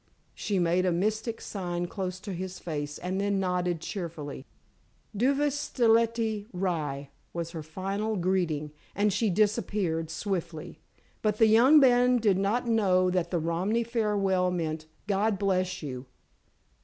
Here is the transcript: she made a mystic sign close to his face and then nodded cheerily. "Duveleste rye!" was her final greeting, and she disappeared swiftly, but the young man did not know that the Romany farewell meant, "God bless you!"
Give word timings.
she 0.33 0.57
made 0.57 0.83
a 0.83 0.91
mystic 0.91 1.39
sign 1.39 1.85
close 1.85 2.19
to 2.19 2.33
his 2.33 2.57
face 2.57 2.97
and 2.97 3.21
then 3.21 3.39
nodded 3.39 3.79
cheerily. 3.81 4.47
"Duveleste 5.15 6.47
rye!" 6.51 7.11
was 7.33 7.51
her 7.51 7.61
final 7.61 8.15
greeting, 8.15 8.71
and 8.95 9.13
she 9.13 9.29
disappeared 9.29 10.09
swiftly, 10.09 10.79
but 11.21 11.37
the 11.37 11.45
young 11.45 11.79
man 11.79 12.17
did 12.17 12.39
not 12.39 12.67
know 12.67 13.11
that 13.11 13.29
the 13.29 13.37
Romany 13.37 13.83
farewell 13.83 14.49
meant, 14.49 14.87
"God 15.05 15.37
bless 15.37 15.83
you!" 15.83 16.07